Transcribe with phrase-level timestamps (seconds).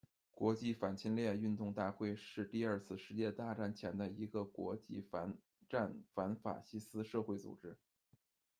[0.31, 5.37] 国际反侵略运动大会，是第二次世界大战前的一个国际反
[5.69, 7.77] 战反法西斯社会组织。